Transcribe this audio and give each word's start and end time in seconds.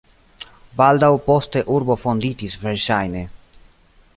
Baldaŭ 0.79 1.09
poste 1.27 1.63
urbo 1.75 1.99
fonditis 2.05 2.57
verŝajne. 2.65 3.23